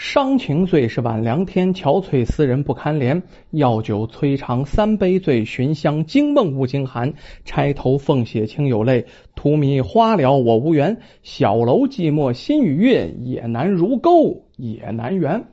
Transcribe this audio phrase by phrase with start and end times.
[0.00, 3.20] 伤情最是晚凉天，憔悴思人不堪怜。
[3.50, 7.12] 药酒摧肠三杯醉，寻香惊梦误惊寒。
[7.44, 9.04] 钗头凤血清有泪，
[9.34, 10.96] 荼蘼花了我无缘。
[11.22, 15.44] 小楼寂寞心与月，也难如钩也难圆。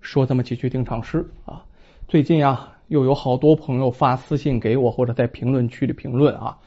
[0.00, 1.64] 说这么几句定场诗啊。
[2.08, 6.58] 最近啊，又有好多朋友发私信给我，或者在评论区里评论啊。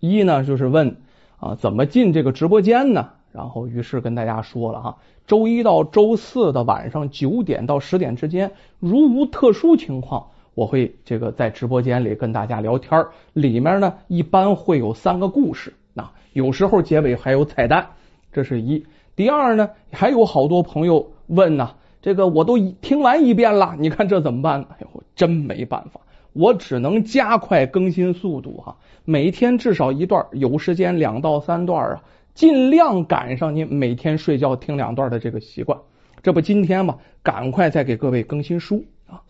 [0.00, 0.96] 一呢，就是问
[1.36, 3.10] 啊，怎么进这个直播间呢？
[3.34, 4.96] 然后，于是跟大家说了哈，
[5.26, 17.88] 周一到周四的晚上九点到十点之间，如无特殊情况，我会这个在直播间里跟大家聊天里面呢，一般会有三个故事，那有时候结尾还有彩蛋，
[18.32, 18.86] 这是一。
[19.16, 21.72] 第二呢，还有好多朋友问呢，
[22.02, 24.64] 这个我都听完一遍了，你看这怎么办？
[24.70, 26.00] 哎呦，真没办法，
[26.34, 32.02] 我只能加快更新速度哈，每天至少一段，有时间两到三段啊。
[32.34, 35.78] 尽量赶上您每天睡觉听两段的这个习惯，
[36.20, 39.22] 这不今天嘛，赶快再给各位更新书啊！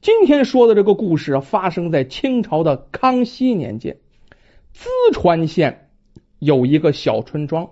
[0.00, 3.98] 今天说的这个故事啊，发生在清朝的康熙年间，
[4.74, 5.90] 淄川县
[6.38, 7.68] 有一个小村庄，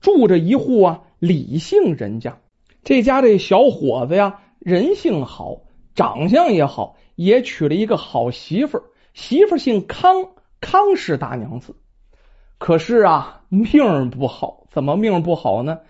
[0.00, 2.38] 住着一户啊李姓人家。
[2.84, 5.62] 这家这小伙子呀，人性好，
[5.94, 11.76] 长相也好，也娶了一个好媳妇儿，媳妇儿姓康，康氏大娘子。
[12.58, 15.80] 可是啊，命不好，怎么命不好呢？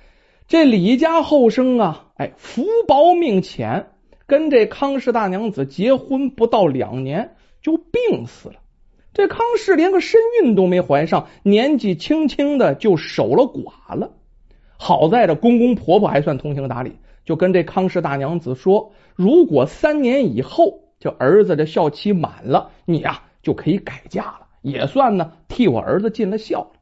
[0.49, 3.87] 这李家后生啊，哎，福薄命浅，
[4.27, 8.57] 跟这康氏大娘子结婚不到两年就病死了。
[9.13, 14.13] 这康氏连个身孕都没怀上，年纪轻轻的就守了寡了。
[14.77, 24.46] 好在这公公婆婆还算通情达理，就跟这康氏大娘子说：如果三年以后这儿子的孝期满了，你呀就可以改嫁了。
[24.67, 26.73] 也算呢，替我儿子尽了孝。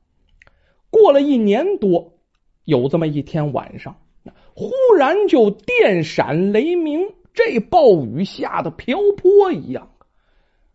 [0.89, 2.15] 过了一年多，
[2.65, 3.97] 有这么一天晚上，
[4.55, 9.91] 忽然就电闪雷鸣，这暴雨下的瓢泼一样。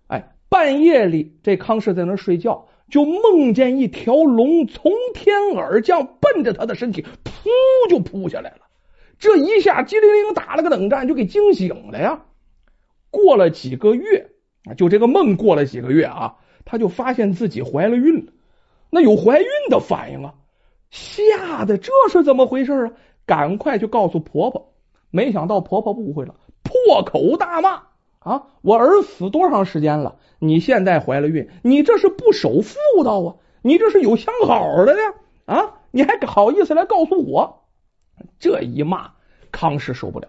[0.05, 8.67] 哎，半夜里，这康氏在那睡觉，就梦见一条龙从天而降，奔着他的身体噗就扑下来了。
[9.17, 12.25] 这一下，机灵灵打了个冷战，就给惊醒了呀。
[13.09, 14.29] 过了几个月，
[14.78, 16.35] 就这个梦过了几个月啊。
[16.72, 18.31] 他就发现自己怀了孕了，
[18.91, 20.35] 那有怀孕的反应啊，
[20.91, 22.91] 吓得这是怎么回事啊？
[23.25, 24.72] 赶快去告诉婆婆，
[25.09, 27.81] 没想到婆婆误会了，破口大骂
[28.19, 28.44] 啊！
[28.62, 30.18] 我儿死多长时间了？
[30.38, 33.35] 你现在怀了孕，你这是不守妇道啊！
[33.63, 35.13] 你这是有相好的呀
[35.46, 35.74] 啊！
[35.90, 37.63] 你还好意思来告诉我？
[38.38, 39.09] 这一骂，
[39.52, 40.28] 康氏受不了。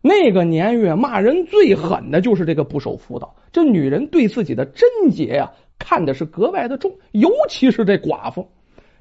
[0.00, 5.52] 那个年月骂人最狠的就是这个不守妇道，这女人对自己的贞洁呀。
[5.78, 8.48] 看的是格外的重，尤其是这寡妇。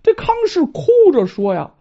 [0.03, 1.73] 这康氏哭着说呀：“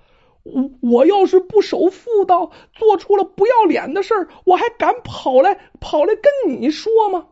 [0.45, 7.27] 我我要是不守妇道，做出了不要脸的事儿，我还敢跑来跑来跟你说吗？”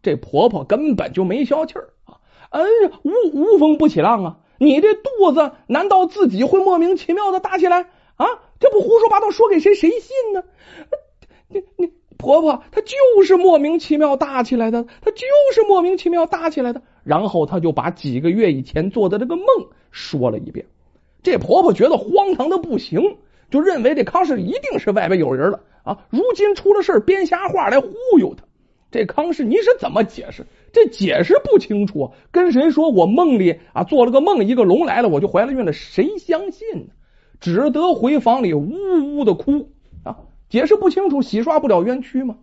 [0.00, 2.18] 这婆婆根本就没消气儿啊！
[2.50, 4.38] 哎呀，无无风不起浪啊！
[4.58, 8.26] 你这肚子难道自己会莫名其妙的大起来啊？
[8.60, 10.44] 这不胡说八道说给谁谁信呢？
[11.48, 11.97] 你你。
[12.18, 15.22] 婆婆，她就是莫名其妙大起来的，她就
[15.54, 16.82] 是莫名其妙大起来的。
[17.04, 19.46] 然后她就把几个月以前做的这个梦
[19.90, 20.66] 说了一遍。
[21.22, 23.16] 这婆婆觉得荒唐的不行，
[23.50, 25.98] 就认为这康氏一定是外边有人了啊！
[26.10, 28.44] 如今出了事编瞎话来忽悠她。
[28.90, 30.44] 这康氏你是怎么解释？
[30.72, 36.86] 这解释不清楚，跟谁说我梦里啊做了个梦，一个龙来了，我就怀了孕了，谁相信呢？
[37.40, 38.70] 只得回房里呜
[39.16, 39.70] 呜的哭。
[40.48, 42.36] 解释不清楚，洗刷不了冤屈吗？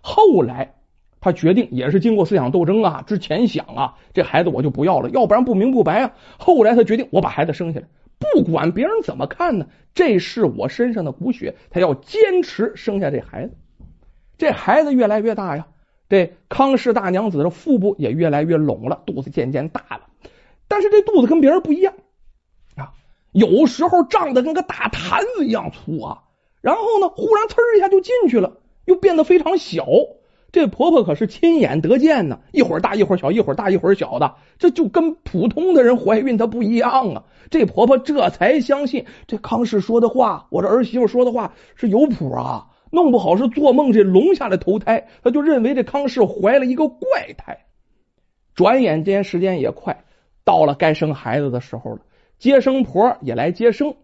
[0.00, 0.74] 后来
[1.20, 3.02] 他决定，也是经过思想斗争啊。
[3.06, 6.12] 之前想啊，这孩子我就不要了，要不然不明不白啊。
[6.38, 7.86] 后来他决定，我把孩子生下来，
[8.18, 13.54] 不管别人怎么看呢，这是我身上的骨血，他要坚持生下这孩子。
[14.38, 15.66] 这孩子越来越大呀，
[16.08, 20.02] 这康氏大娘子的腹部也越来越隆了，肚子渐渐大了。
[20.68, 21.94] 但是这肚子跟别人不一样
[22.76, 22.92] 啊，
[23.32, 26.22] 有时候胀的跟个大坛子一样粗啊。
[26.66, 27.08] 然后呢？
[27.08, 28.54] 忽然呲一下就进去了，
[28.86, 29.86] 又变得非常小。
[30.50, 37.22] 这婆婆可是亲眼得见呢，一会儿大一会儿小，一会儿大一会儿小的，这就跟普通的人怀孕她不一样啊。
[37.50, 42.66] 这婆婆这才相信这康氏说的话，我这儿媳妇说的话是有谱啊。
[42.90, 47.64] 弄不好是做梦这龙下来投胎，她就认为这康氏怀了一个怪胎。
[48.56, 50.02] 转眼间时间也快
[50.42, 52.00] 到了该生孩子的时候了，
[52.40, 53.94] 接生婆也来接生。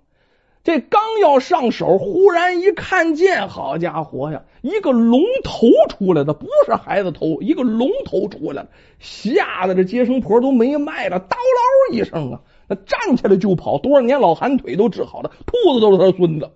[0.64, 8.68] 这刚要上手，忽然一看见，好家伙呀，一个龙头出来的，不是孩子头，一个龙头出来了，
[9.00, 16.50] 吓得这接生婆都没脉了，叨唠一声啊，那站起来就跑，多少年老寒腿都治好了，兔子都是他孙子。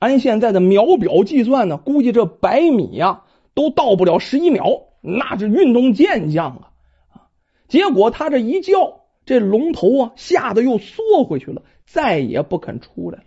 [0.00, 3.22] 按现在的秒表计算呢，估计这百米呀
[3.54, 6.72] 都到不了十一秒，那是运动健将啊！
[7.68, 13.24] 结果他这一叫，这龙头啊吓得又缩回去了，再也不肯出来了。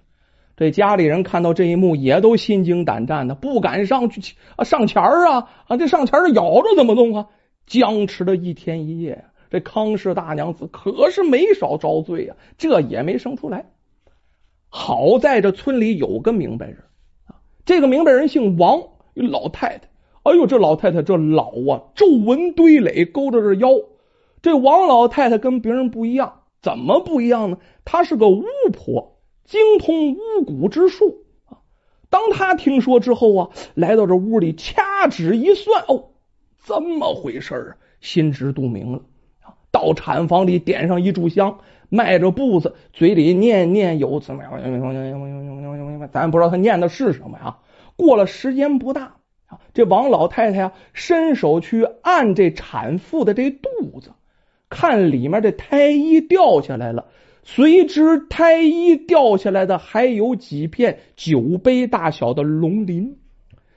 [0.58, 5.78] 这家里人看到这一幕，也都心惊胆战的，不敢上去啊上前儿啊啊！
[5.78, 7.28] 这上前儿咬着怎么弄啊？
[7.68, 13.66] 僵持了一天一夜，这康氏大娘子可是没少遭罪呀，这也没生出来。
[14.70, 16.78] 好在这村里有个明白人
[17.28, 17.36] 啊，
[17.66, 18.82] 这个明白人姓王，
[19.14, 19.90] 老太太。
[20.24, 23.70] 哎呦，这老太太这老啊，皱纹堆垒，勾着这腰。
[24.42, 27.58] 这王老太太跟别人不一样，怎么不一样呢？
[27.84, 29.15] 她是个巫婆，
[29.46, 31.58] 精通巫蛊之术啊。
[32.10, 36.10] 当他听说之后啊，来到这屋里掐指一算，哦。
[36.66, 37.78] 这么回事啊？
[38.02, 39.02] 心知肚明了！
[39.72, 41.60] 到产房里点上一炷香，
[41.90, 44.34] 迈着步子，嘴里念念有词，
[46.12, 47.58] 咱不知道他念的是什么呀。
[47.96, 49.18] 过了时间不大，
[49.74, 54.12] 这王老太太呀，伸手去按这产妇的这肚子，
[54.70, 57.06] 看里面的胎衣掉下来了，
[57.48, 63.20] 随之胎衣掉下来的还有几片酒杯大小的龙鳞。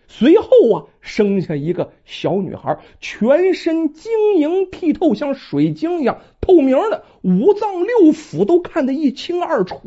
[0.08, 9.78] 随后啊，生下一个小女孩，全身晶莹剔透，像水晶一样透明的，五脏六腑都看得一清二楚。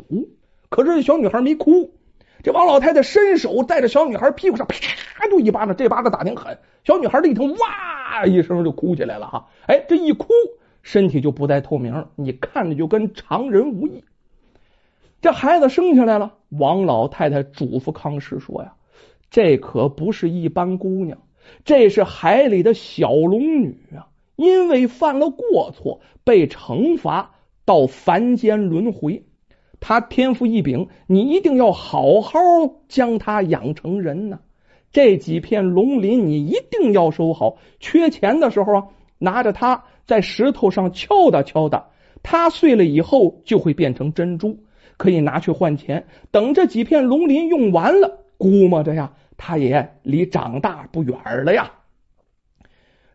[0.68, 1.92] 可是这小女孩没哭，
[2.44, 4.76] 这王老太太伸手在这小女孩屁股上啪
[5.28, 6.56] 就一巴掌，这巴掌打挺狠。
[6.84, 9.48] 小女孩这一疼，哇一声就哭起来了哈。
[9.66, 10.28] 哎，这一哭，
[10.82, 14.04] 身体就不再透明，你看着就跟常人无异。
[15.20, 18.74] 这孩子生下来了，王老太太嘱咐康氏说呀。
[19.30, 21.18] 这可不是一般姑娘，
[21.64, 24.08] 这是海里的小龙女啊！
[24.36, 27.30] 因为犯了过错，被惩罚
[27.64, 29.24] 到凡间轮回。
[29.80, 32.38] 她天赋异禀，你一定要好好
[32.88, 34.40] 将她养成人呢。
[34.90, 38.88] 这几片龙鳞你一定要收好，缺钱的时候啊，
[39.18, 41.86] 拿着它在石头上敲打敲打，
[42.22, 44.64] 它碎了以后就会变成珍珠，
[44.96, 46.06] 可以拿去换钱。
[46.30, 49.12] 等这几片龙鳞用完了，估摸着呀。
[49.44, 51.72] 他也离长大不远了呀。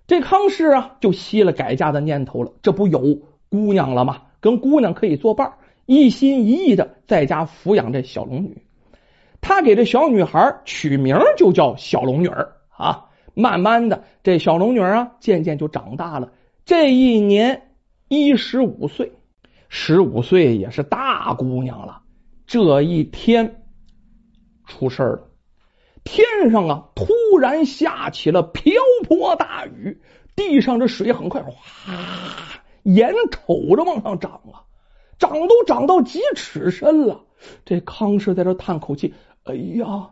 [0.08, 2.52] 这康氏啊，就息了改嫁的念头了。
[2.62, 4.24] 这不有姑娘了吗？
[4.42, 5.54] 跟姑娘可以作伴，
[5.86, 8.62] 一心一意的在家抚养这小龙女。
[9.40, 13.06] 他给这小女孩取名就叫小龙女儿啊。
[13.34, 16.32] 慢慢的，这小龙女啊，渐渐就长大了。
[16.68, 17.70] 这一年
[18.10, 19.14] 一十五岁，
[19.70, 22.02] 十五岁也是大姑娘了。
[22.46, 23.64] 这一天
[24.66, 25.30] 出事了。
[26.04, 28.74] 天上啊，突然下起了瓢
[29.08, 30.02] 泼大雨，
[30.36, 31.54] 地上这水很快哗，
[32.84, 34.68] 眼瞅着往上涨啊，
[35.18, 37.22] 涨都涨到几尺深了。
[37.64, 39.14] 这康氏在这叹口气
[39.48, 40.10] ：“哎呀，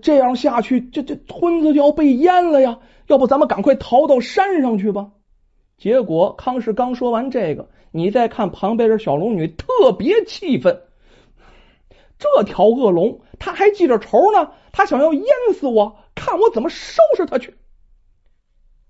[0.00, 2.78] 这样下去，这这村子就要被淹了呀！
[3.08, 5.10] 要不咱们赶快逃到山上去吧？”
[5.78, 10.82] 结果康氏刚说完这个，你再看旁边这小龙女，特别气愤。
[12.18, 17.54] 这条恶龙，他还记着仇呢，他想要淹死我，看我怎么收拾他去。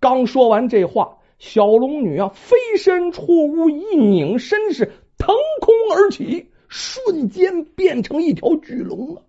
[0.00, 9.22] 刚说完这话，小龙女啊飞身出屋，一拧身势，腾空而起，瞬间变成一条巨龙了。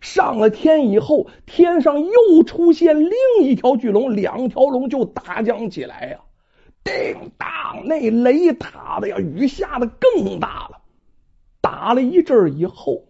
[0.00, 3.12] 上了天以后，天上又出现另
[3.42, 6.20] 一条巨龙，两条龙就打将起来呀！
[6.84, 10.78] 叮当，那雷打的呀，雨下的更大了。
[11.60, 13.04] 打了一阵以后。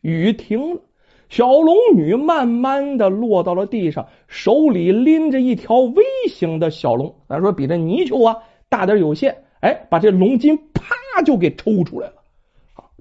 [0.00, 0.80] 雨停了，
[1.28, 8.38] 小龙女慢慢的落到了地上，手里拎着一条微型的小龙，咱说比这泥鳅啊
[8.68, 9.44] 大点有限。
[9.60, 12.14] 哎，把这龙筋啪就给抽出来了。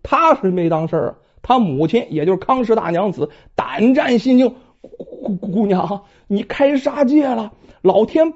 [0.04, 8.34] 他是没当事儿啊，他母亲也就是康氏大娘子胆战心惊，姑姑娘，你开杀戒了，老天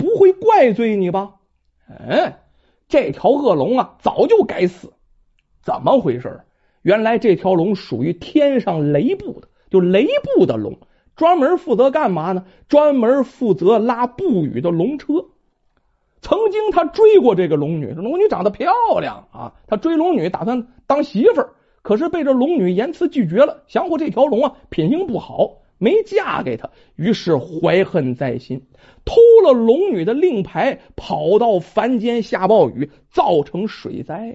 [0.00, 1.34] 不会怪罪你吧？
[1.86, 2.32] 嗯，
[2.88, 4.94] 这条恶龙啊，早就该死，
[5.62, 6.40] 怎么回事？
[6.82, 10.78] 原来这条龙属于天上雷部的，就雷部的龙，
[11.14, 12.46] 专门负责干嘛呢？
[12.68, 15.26] 专门负责拉布雨的龙车。
[16.22, 21.50] 曾经他追过这个龙女，龙女长得漂亮啊，他追龙女打算当媳妇儿，
[21.82, 28.66] 可是被这龙女严词拒绝了，想过这条龙啊品行不好，没嫁给他，于是怀恨在心，
[29.06, 34.34] 偷了龙女的令牌，跑到凡间下暴雨，造成水灾呀。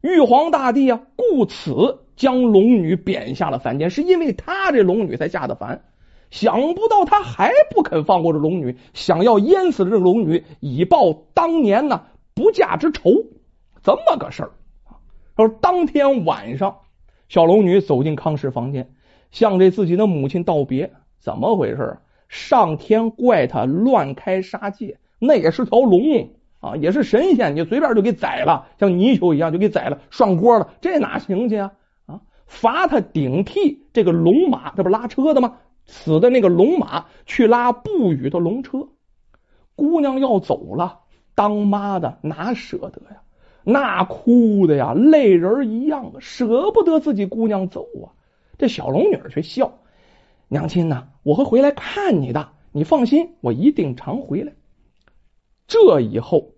[0.00, 5.84] 玉皇大帝啊，故此将龙女贬下了凡间，是因为他这龙女才下的凡。
[6.30, 13.10] 想不到他还不肯放过这龙女，想要淹死这龙女，以报当年呢不嫁之仇。
[13.82, 14.52] 这么个事儿。
[15.36, 16.78] 说当天晚上，
[17.28, 18.92] 小龙女走进康氏房间，
[19.34, 20.92] 向这自己的母亲道别。
[21.18, 21.98] 怎么回事？
[22.28, 31.72] 上天怪他乱开杀戒，那也是条龙啊，也是神仙，你随便就给宰了，像泥鳅一样就给宰了，涮锅了，这哪行去啊？
[32.06, 35.56] 啊，罚他顶替这个龙马，这不拉车的吗？
[35.86, 38.88] 死的那个龙马去拉不语的龙车，
[39.74, 41.00] 姑娘要走了，
[41.34, 43.22] 当妈的哪舍得呀？
[43.64, 48.12] 那哭的呀，泪人一样，舍不得自己姑娘走啊。
[48.64, 49.80] 这小龙女却笑
[50.48, 54.54] ：“娘亲呐，我会回来看你的，你放心，我一定常回来。”
[55.68, 56.52] 这以后，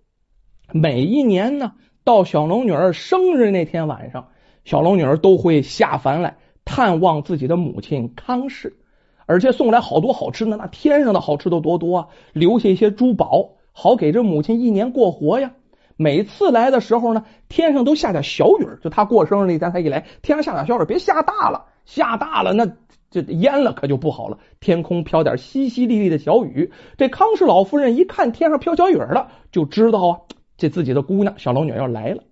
[0.71, 1.73] 每一年呢，
[2.05, 4.29] 到小龙女儿生日那天晚上，
[4.63, 8.77] 小龙女儿都会下凡来探望自己的母亲康氏，
[9.25, 15.55] 而且送来好多好吃的，那天上的好吃的多多啊，留下一些珠宝，好给这母亲一年过活呀。
[15.97, 22.71] 每次来的时候呢，天上都下点小雨就他过生日那天，他一来，天上下点小雨别下大了，下大了那
[23.09, 24.37] 这淹了可就不好了。
[24.59, 30.19] 天空飘点淅淅沥沥的小雨，这康氏老夫人一看天上飘小雨了，就知道啊，
[30.57, 32.23] 这自己的姑娘小龙女要来了。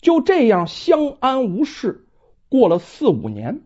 [0.00, 2.04] 就这样相安无事，
[2.48, 3.62] 过了四五年。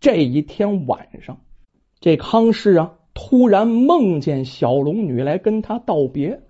[0.00, 1.38] 这一天晚上，
[2.00, 6.42] 这康氏啊，突然梦见小龙女来跟他道别。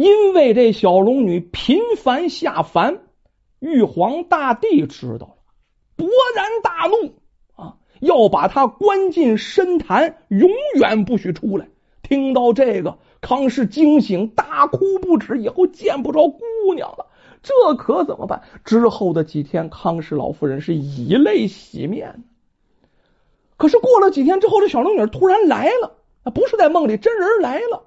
[0.00, 3.02] 因为这小龙女频繁下凡，
[3.58, 5.36] 玉皇大帝知道了，
[5.98, 7.12] 勃然大怒
[7.54, 11.68] 啊，要把她关进深潭，永远不许出来。
[12.00, 16.40] 听到这个，康氏惊醒，大哭不止，以后见不着姑
[16.74, 17.04] 娘了，
[17.42, 18.40] 这可怎么办？
[18.64, 22.24] 之后的几天，康氏老夫人是以泪洗面。
[23.58, 25.92] 可是过了几天之后，这小龙女突然来了，
[26.32, 27.82] 不是在梦里，真人来了。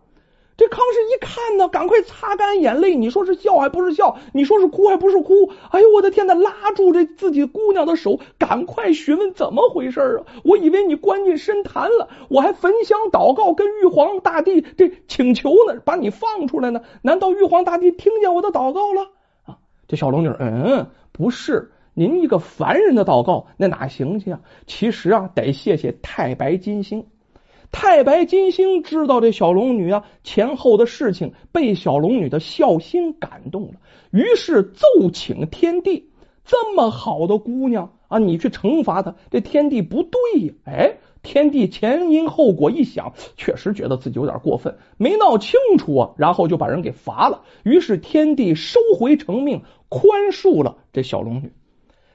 [0.55, 2.95] 这康氏一看呢，赶快擦干眼泪。
[2.95, 4.17] 你说是笑还不是笑？
[4.33, 5.51] 你说是哭还不是哭？
[5.72, 6.36] 哎呦，我的天呐！
[6.36, 10.25] 拉住这自己姑娘的手，赶快询问怎么回事啊！
[10.43, 16.81] 我以为你关进深潭了，我还焚香祷告，跟玉皇大帝这请求呢，把你放出来呢。
[17.01, 19.10] 难道玉皇大帝听见我的祷告了？
[19.45, 19.57] 啊，
[19.88, 24.41] 这小龙女，嗯，不是，您一个凡人的祷告，那哪行去啊？
[24.67, 27.07] 其实啊，得谢谢太白金星。
[27.74, 33.74] 太白金星知道这小龙女啊前后的事情，被小龙女的孝心感动了，
[34.12, 36.08] 于是奏请天帝：
[36.46, 40.53] 这么好的姑娘啊，你去惩罚她，这天帝不对呀！
[40.65, 47.42] 哎，天帝前因后果一想，确实觉得自己有点过分，没闹清楚啊，然后就把人给罚了。
[47.63, 51.51] 于是天帝收回成命，宽恕了这小龙女。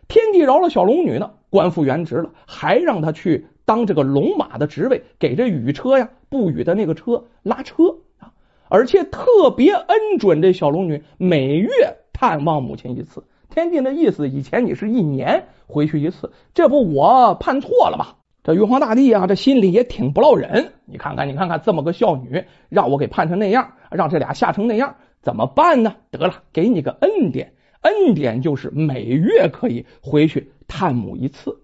[0.07, 3.49] 天帝饶了小龙女呢，官复原职了，还让她去。
[3.69, 8.33] 当这个龙马的职位，给这雨车呀，不雨的那个车拉车啊，
[8.71, 11.69] 而且特别恩准这小龙女每月
[12.15, 13.25] 探望母亲一次。
[13.51, 18.17] 天帝的意思，以前你是一年回去一次，这不我判错了吗？
[18.43, 20.73] 这玉皇大帝啊，这心里也挺不落忍。
[20.87, 25.97] 你看看，你看看，这么个孝女，让我给判成那样，让这俩吓成那样，怎么办呢？
[26.11, 31.59] 得了，给你个恩典，恩典就是每月可以回去探母一次。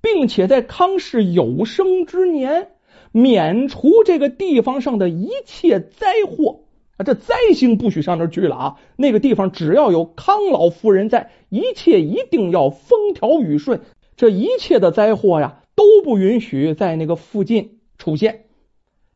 [0.00, 2.68] 并且在康氏有生之年，
[3.12, 6.60] 免除这个地方上的一切灾祸
[6.96, 7.04] 啊！
[7.04, 8.76] 这灾星不许上那去了啊！
[8.96, 13.80] 那个地方只要有康老夫人在，一切一定要风调雨顺。
[14.16, 18.44] 这一切的灾祸呀，都不允许在那个附近出现。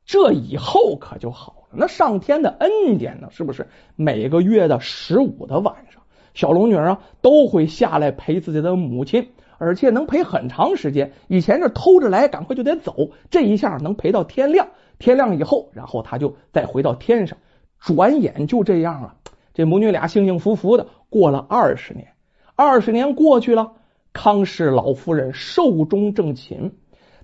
[0.07, 1.77] 这以后可就好了。
[1.77, 3.29] 那上天的恩典呢？
[3.31, 6.03] 是不是每个月的十五的晚上，
[6.35, 9.29] 小龙女啊都会下来陪自己的母亲？
[9.59, 11.13] 而且能陪很长时间。
[11.29, 13.11] 以前这偷着来，赶快就得走。
[13.31, 14.69] 这一下能陪到天亮，
[14.99, 17.39] 天亮以后，然后他就再回到天上。
[17.81, 19.15] 转眼就这样了，
[19.53, 22.09] 这母女俩幸幸福福的过了二十年。
[22.57, 23.73] 二十年过去了，
[24.13, 26.73] 康氏老夫人寿终正寝，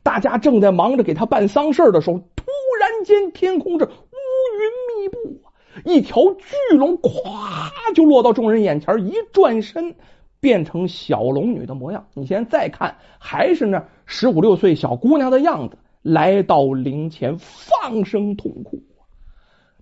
[0.03, 2.45] 大家正在忙着给她办丧事的时候，突
[2.79, 5.49] 然间天空这乌云密布啊，
[5.85, 9.95] 一条巨龙咵就落到众人眼前，一转身。
[10.41, 18.83] 变成小龙女的模样，你现在再看，还是那十五六岁小姑娘的样子，来到灵前放声痛哭。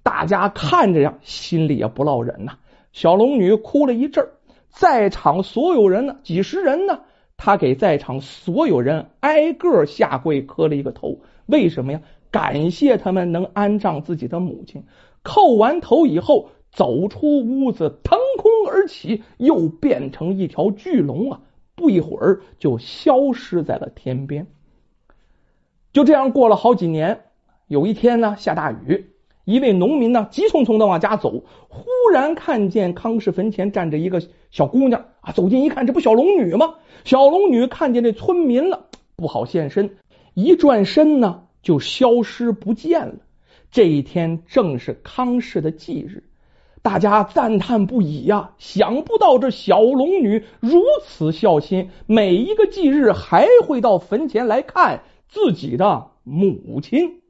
[0.03, 2.59] 大家看着呀，心里也不落忍呐。
[2.93, 4.31] 小龙女哭了一阵儿，
[4.69, 7.03] 在场所有人呢，几十人呢，
[7.37, 11.21] 她给在场所有人挨个下跪磕了一个头。
[11.47, 12.01] 为什么呀？
[12.31, 14.85] 感谢他们能安葬自己的母亲。
[15.23, 16.51] 叩完头以后。
[16.79, 21.41] 走出屋子，腾空而起，又变成一条巨龙啊！
[21.75, 24.47] 不一会儿就消失在了天边。
[25.93, 27.23] 就这样过了好几年。
[27.67, 29.11] 有一天呢，下大雨，
[29.45, 35.33] 一位农民呢急匆匆的往家走，忽然看见康氏坟前站着一个小姑娘啊！
[35.33, 36.77] 走近一看，这不小龙女吗？
[37.05, 39.97] 小龙女看见这村民了，不好现身，
[40.35, 43.17] 一转身呢就消失不见了。
[43.73, 46.23] 这一天正是康氏的忌日，
[46.89, 48.53] 大家赞叹不已呀！
[48.57, 57.21] 想不到这小龙女如此孝心，每一个忌日还会到坟前来看自己的母亲。